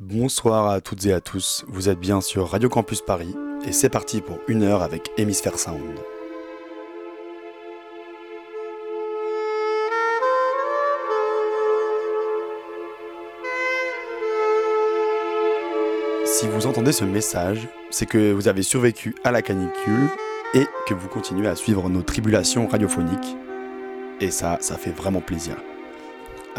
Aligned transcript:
Bonsoir 0.00 0.70
à 0.70 0.80
toutes 0.80 1.06
et 1.06 1.12
à 1.12 1.20
tous, 1.20 1.64
vous 1.66 1.88
êtes 1.88 1.98
bien 1.98 2.20
sur 2.20 2.48
Radio 2.48 2.68
Campus 2.68 3.00
Paris 3.00 3.34
et 3.66 3.72
c'est 3.72 3.88
parti 3.88 4.20
pour 4.20 4.38
une 4.46 4.62
heure 4.62 4.84
avec 4.84 5.10
Hémisphère 5.16 5.58
Sound. 5.58 5.98
Si 16.24 16.46
vous 16.46 16.68
entendez 16.68 16.92
ce 16.92 17.04
message, 17.04 17.66
c'est 17.90 18.06
que 18.06 18.30
vous 18.30 18.46
avez 18.46 18.62
survécu 18.62 19.16
à 19.24 19.32
la 19.32 19.42
canicule 19.42 20.08
et 20.54 20.68
que 20.86 20.94
vous 20.94 21.08
continuez 21.08 21.48
à 21.48 21.56
suivre 21.56 21.88
nos 21.88 22.02
tribulations 22.02 22.68
radiophoniques. 22.68 23.36
Et 24.20 24.30
ça, 24.30 24.58
ça 24.60 24.76
fait 24.76 24.92
vraiment 24.92 25.20
plaisir. 25.20 25.56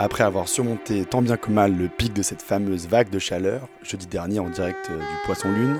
Après 0.02 0.24
avoir 0.24 0.48
surmonté 0.48 1.04
tant 1.04 1.22
bien 1.22 1.36
que 1.36 1.52
mal 1.52 1.76
le 1.76 1.90
pic 1.90 2.14
de 2.14 2.22
cette 2.22 2.42
fameuse 2.42 2.88
vague 2.88 3.10
de 3.10 3.20
chaleur, 3.20 3.68
jeudi 3.84 4.08
dernier 4.08 4.40
en 4.40 4.48
direct 4.48 4.88
euh, 4.90 4.98
du 4.98 5.26
Poisson 5.26 5.52
Lune, 5.52 5.78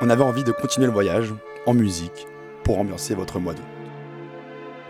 on 0.00 0.10
avait 0.10 0.24
envie 0.24 0.42
de 0.42 0.50
continuer 0.50 0.88
le 0.88 0.92
voyage 0.92 1.32
en 1.64 1.72
musique 1.72 2.26
pour 2.64 2.80
ambiancer 2.80 3.14
votre 3.14 3.38
mois 3.38 3.54
d'août. 3.54 3.62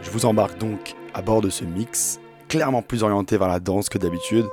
Je 0.00 0.10
vous 0.10 0.24
embarque 0.24 0.56
donc 0.56 0.94
à 1.12 1.20
bord 1.20 1.42
de 1.42 1.50
ce 1.50 1.66
mix, 1.66 2.20
clairement 2.48 2.80
plus 2.80 3.02
orienté 3.02 3.36
vers 3.36 3.48
la 3.48 3.60
danse 3.60 3.90
que 3.90 3.98
d'habitude. 3.98 4.46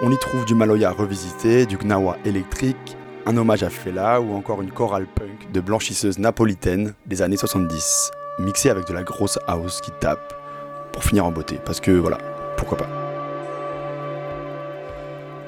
On 0.00 0.10
y 0.10 0.16
trouve 0.16 0.46
du 0.46 0.54
Maloya 0.54 0.90
revisité, 0.90 1.66
du 1.66 1.76
Gnawa 1.76 2.16
électrique, 2.24 2.96
un 3.26 3.36
hommage 3.36 3.62
à 3.62 3.68
Fela 3.68 4.18
ou 4.18 4.34
encore 4.34 4.62
une 4.62 4.72
chorale 4.72 5.06
punk 5.14 5.52
de 5.52 5.60
blanchisseuse 5.60 6.18
napolitaine 6.18 6.94
des 7.04 7.20
années 7.20 7.36
70, 7.36 8.12
mixée 8.38 8.70
avec 8.70 8.86
de 8.86 8.94
la 8.94 9.02
grosse 9.02 9.38
house 9.46 9.82
qui 9.82 9.90
tape 10.00 10.32
pour 10.90 11.04
finir 11.04 11.26
en 11.26 11.32
beauté. 11.32 11.60
Parce 11.66 11.80
que 11.80 11.90
voilà, 11.90 12.16
pourquoi 12.56 12.78
pas. 12.78 13.05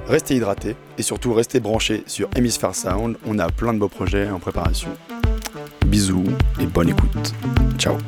Restez 0.09 0.37
hydratés 0.37 0.75
et 0.97 1.03
surtout 1.03 1.35
restez 1.35 1.61
branchés 1.61 2.03
sur 2.07 2.31
Hemisphere 2.35 2.75
Sound. 2.75 3.17
On 3.27 3.39
a 3.39 3.51
plein 3.51 3.75
de 3.75 3.79
beaux 3.79 3.89
projets 3.89 4.31
en 4.31 4.39
préparation. 4.39 4.89
Bisous 5.87 6.25
et 6.61 6.67
bonne 6.67 6.89
écoute. 6.89 7.35
Ciao. 7.79 7.99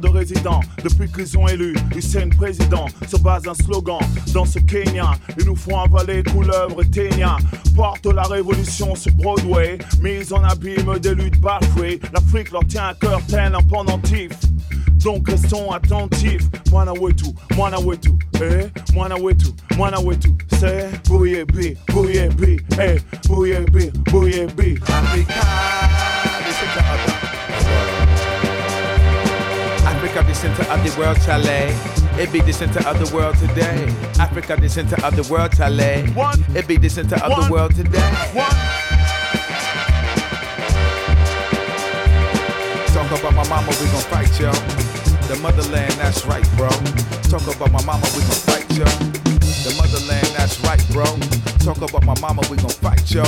De 0.00 0.08
résident. 0.08 0.60
Depuis 0.82 1.10
qu'ils 1.10 1.36
ont 1.38 1.48
élu 1.48 1.74
Hussein 1.96 2.28
président, 2.36 2.86
se 3.08 3.16
base 3.16 3.46
un 3.48 3.54
slogan. 3.54 3.98
Dans 4.32 4.44
ce 4.44 4.58
Kenya, 4.58 5.12
ils 5.38 5.44
nous 5.44 5.56
font 5.56 5.78
avaler 5.78 6.22
couleuvre 6.22 6.82
Ténia. 6.84 7.36
Porte 7.74 8.06
la 8.06 8.22
révolution 8.22 8.94
sur 8.94 9.12
Broadway, 9.12 9.78
mise 10.00 10.32
en 10.32 10.42
abîme 10.44 10.98
des 10.98 11.14
luttes 11.14 11.40
bafouées. 11.40 12.00
L'Afrique 12.12 12.50
leur 12.52 12.64
tient 12.66 12.88
à 12.88 12.94
cœur 12.94 13.20
tel 13.28 13.54
un 13.54 13.62
pendentif. 13.62 14.30
Donc 15.02 15.28
restons 15.28 15.70
attentifs. 15.72 16.44
Mwana 16.70 16.92
wetu, 16.92 17.26
mwana 17.56 17.78
wetu, 17.78 18.12
eh, 18.40 18.70
mwana 18.94 19.16
wetu, 19.16 19.48
mwana 19.76 19.98
wetu. 20.00 20.30
C'est 20.58 20.88
bouye 21.08 21.44
bi, 21.44 21.76
bouye 21.92 22.28
bi, 22.28 22.56
eh, 22.80 22.98
bouye 23.28 23.60
bi, 23.72 23.90
bouye 24.10 24.46
bi. 24.56 24.78
Africa. 26.62 27.11
Africa, 30.12 30.28
the 30.28 30.34
center 30.34 30.70
of 30.70 30.84
the 30.84 31.00
world, 31.00 31.16
Chale. 31.24 32.20
It 32.20 32.30
be 32.30 32.40
the 32.42 32.52
center 32.52 32.86
of 32.86 32.98
the 33.00 33.16
world 33.16 33.34
today. 33.38 33.88
Africa, 34.20 34.56
the 34.60 34.68
center 34.68 34.96
of 35.02 35.16
the 35.16 35.22
world, 35.32 35.52
Chale. 35.56 36.04
One. 36.12 36.44
It 36.54 36.68
be 36.68 36.76
the 36.76 36.90
center 36.90 37.16
of 37.16 37.30
One. 37.30 37.40
the 37.40 37.50
world 37.50 37.74
today. 37.74 38.12
One. 38.36 38.52
Talk 42.92 43.08
about 43.18 43.32
my 43.32 43.48
mama, 43.48 43.72
we 43.80 43.86
gon' 43.88 44.04
fight, 44.12 44.28
yo. 44.38 44.52
The 45.32 45.40
motherland, 45.40 45.92
that's 45.92 46.26
right, 46.26 46.46
bro. 46.58 46.68
Talk 47.32 47.48
about 47.48 47.72
my 47.72 47.82
mama, 47.88 48.04
we 48.12 48.20
gon' 48.20 48.42
fight, 48.44 48.68
yo. 48.76 48.84
The 48.84 49.72
motherland, 49.80 50.28
that's 50.36 50.60
right, 50.60 50.84
bro. 50.92 51.08
Talk 51.64 51.80
about 51.80 52.04
my 52.04 52.20
mama, 52.20 52.42
we 52.50 52.58
gon' 52.58 52.68
fight, 52.68 53.00
yo. 53.10 53.22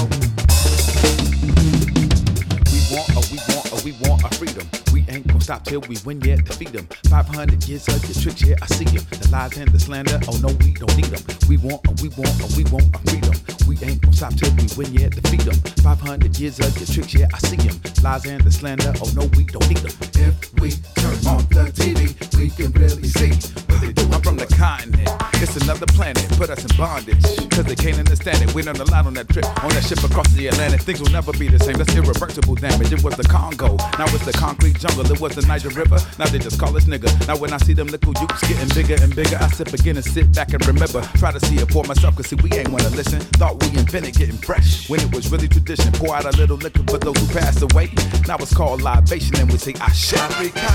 We 2.68 2.80
want, 2.92 3.08
or 3.16 3.24
we 3.32 3.40
want, 3.48 3.72
or 3.72 3.80
we 3.80 3.92
want 4.04 4.22
our 4.24 4.32
freedom 4.32 4.83
ain't 5.08 5.26
gonna 5.26 5.40
stop 5.40 5.64
till 5.64 5.80
we 5.82 5.96
win, 6.04 6.20
yet 6.20 6.44
defeat 6.44 6.72
them. 6.72 6.86
500 7.08 7.66
years 7.68 7.88
of 7.88 8.04
your 8.04 8.14
tricks, 8.14 8.42
yeah, 8.42 8.56
I 8.62 8.66
see 8.66 8.84
them. 8.84 9.04
The 9.10 9.28
lies 9.30 9.56
and 9.58 9.70
the 9.70 9.80
slander, 9.80 10.20
oh 10.28 10.38
no, 10.38 10.48
we 10.60 10.72
don't 10.74 10.96
need 10.96 11.06
them. 11.06 11.22
We 11.48 11.56
want, 11.56 11.80
oh, 11.88 11.94
we 12.02 12.08
want, 12.10 12.34
oh, 12.42 12.48
we 12.56 12.64
want 12.70 12.94
our 12.94 13.00
freedom. 13.02 13.34
We 13.66 13.78
ain't 13.82 14.00
gonna 14.02 14.14
stop 14.14 14.34
till 14.34 14.52
we 14.54 14.68
win, 14.76 14.92
yet 14.94 15.12
defeat 15.12 15.42
them. 15.42 15.56
500 15.82 16.38
years 16.38 16.60
of 16.60 16.76
your 16.78 16.86
tricks, 16.86 17.14
yeah, 17.14 17.26
I 17.32 17.38
see 17.38 17.56
them. 17.56 17.80
Lies 18.02 18.26
and 18.26 18.40
the 18.42 18.52
slander, 18.52 18.92
oh 19.02 19.10
no, 19.16 19.26
we 19.36 19.44
don't 19.44 19.66
need 19.68 19.78
them. 19.78 19.92
If 20.14 20.36
we 20.60 20.70
turn 21.00 21.16
on 21.26 21.42
the 21.48 21.72
TV, 21.72 22.12
we 22.38 22.50
can 22.50 22.70
really 22.72 23.08
see 23.08 23.32
what 23.68 23.80
they 23.80 23.92
do. 23.92 24.04
I'm 24.12 24.22
from 24.22 24.36
the 24.36 24.46
continent, 24.46 25.08
it's 25.40 25.56
another 25.56 25.86
planet, 25.86 26.28
put 26.36 26.50
us 26.50 26.62
in 26.64 26.76
bondage. 26.76 27.24
Cause 27.50 27.64
they 27.64 27.74
can't 27.74 27.98
understand 27.98 28.42
it. 28.42 28.54
We 28.54 28.62
learned 28.62 28.80
a 28.80 28.90
lot 28.90 29.06
on 29.06 29.14
that 29.14 29.28
trip, 29.28 29.46
on 29.64 29.70
that 29.70 29.84
ship 29.84 30.02
across 30.04 30.28
the 30.32 30.48
Atlantic. 30.48 30.82
Things 30.82 31.00
will 31.00 31.10
never 31.10 31.32
be 31.32 31.48
the 31.48 31.58
same, 31.58 31.76
that's 31.76 31.94
irreversible 31.94 32.56
damage. 32.56 32.92
It 32.92 33.02
was 33.02 33.16
the 33.16 33.24
Congo, 33.24 33.76
now 33.98 34.06
it's 34.12 34.24
the 34.26 34.32
concrete 34.32 34.78
jungle. 34.84 35.10
It 35.10 35.20
was 35.20 35.34
the 35.34 35.42
Niger 35.46 35.70
River, 35.70 35.98
now 36.18 36.26
they 36.26 36.38
just 36.38 36.60
call 36.60 36.76
us 36.76 36.84
nigga. 36.84 37.08
Now 37.26 37.36
when 37.38 37.52
I 37.52 37.58
see 37.58 37.72
them 37.72 37.88
little 37.88 38.12
youths 38.20 38.40
getting 38.46 38.68
bigger 38.74 39.02
and 39.02 39.14
bigger, 39.14 39.36
I 39.40 39.48
sip 39.48 39.72
again 39.72 39.96
and 39.96 40.04
sit 40.04 40.32
back 40.34 40.52
and 40.52 40.64
remember. 40.66 41.00
Try 41.16 41.32
to 41.32 41.40
see 41.40 41.56
it 41.56 41.70
for 41.72 41.84
myself, 41.84 42.16
cause 42.16 42.26
see, 42.26 42.36
we 42.36 42.52
ain't 42.52 42.68
wanna 42.68 42.90
listen. 42.90 43.20
Thought 43.40 43.62
we 43.62 43.68
invented 43.78 44.14
getting 44.14 44.36
fresh 44.36 44.90
when 44.90 45.00
it 45.00 45.14
was 45.14 45.30
really 45.32 45.48
tradition. 45.48 45.90
Pour 45.92 46.14
out 46.14 46.26
a 46.26 46.36
little 46.36 46.56
liquor 46.56 46.82
for 46.88 46.98
those 46.98 47.16
who 47.16 47.26
passed 47.32 47.62
away. 47.62 47.90
Now 48.28 48.36
it's 48.36 48.54
called 48.54 48.82
libation, 48.82 49.36
and 49.36 49.50
we 49.50 49.58
say, 49.58 49.74
I 49.80 49.90
shit. 49.92 50.20
Africa, 50.20 50.68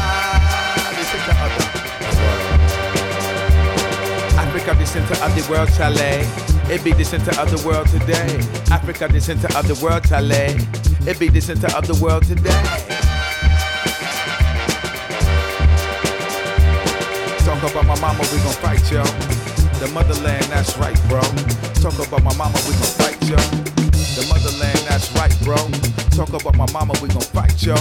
Africa, 4.39 4.75
the 4.79 4.85
center 4.85 5.17
of 5.23 5.35
the 5.35 5.45
world, 5.51 5.69
Chale. 5.77 6.25
It 6.71 6.83
be 6.83 6.93
the 6.93 7.05
center 7.05 7.39
of 7.39 7.49
the 7.51 7.67
world 7.67 7.87
today. 7.87 8.39
Africa, 8.71 9.07
the 9.07 9.21
center 9.21 9.49
of 9.57 9.67
the 9.67 9.75
world, 9.83 10.03
Chale. 10.03 10.57
It 11.07 11.19
be 11.19 11.29
the 11.29 11.41
center 11.41 11.67
of 11.77 11.85
the 11.87 11.95
world 12.03 12.23
today. 12.25 12.88
Talk 17.59 17.71
about 17.71 17.87
my 17.87 17.99
mama, 17.99 18.21
we 18.31 18.37
gon' 18.37 18.53
fight, 18.53 18.89
yo. 18.89 19.03
The 19.79 19.91
motherland, 19.93 20.45
that's 20.45 20.77
right, 20.77 20.95
bro. 21.09 21.19
Talk 21.81 21.99
about 22.07 22.23
my 22.23 22.33
mama, 22.37 22.57
we 22.65 22.71
gon' 22.71 22.95
fight, 22.95 23.21
yo. 23.27 23.35
The 23.35 24.25
motherland, 24.29 24.79
that's 24.87 25.11
right, 25.15 25.35
bro. 25.43 25.57
Talk 26.15 26.29
about 26.29 26.55
my 26.55 26.71
mama, 26.71 26.93
we 27.01 27.09
gon' 27.09 27.19
fight, 27.19 27.61
yo. 27.61 27.75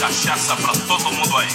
Cachaça 0.00 0.56
pra 0.56 0.72
todo 0.72 1.12
mundo 1.12 1.36
aí. 1.36 1.48